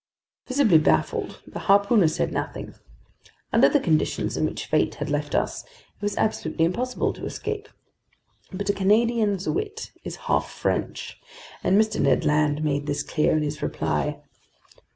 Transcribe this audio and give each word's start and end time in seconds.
Visibly 0.47 0.79
baffled, 0.79 1.43
the 1.45 1.59
harpooner 1.59 2.07
said 2.07 2.31
nothing. 2.31 2.73
Under 3.53 3.69
the 3.69 3.79
conditions 3.79 4.35
in 4.35 4.47
which 4.47 4.65
fate 4.65 4.95
had 4.95 5.11
left 5.11 5.35
us, 5.35 5.61
it 5.63 6.01
was 6.01 6.17
absolutely 6.17 6.65
impossible 6.65 7.13
to 7.13 7.25
escape. 7.27 7.69
But 8.51 8.71
a 8.71 8.73
Canadian's 8.73 9.47
wit 9.47 9.91
is 10.03 10.15
half 10.25 10.49
French, 10.49 11.21
and 11.63 11.79
Mr. 11.79 12.01
Ned 12.01 12.25
Land 12.25 12.63
made 12.63 12.87
this 12.87 13.03
clear 13.03 13.37
in 13.37 13.43
his 13.43 13.61
reply. 13.61 14.23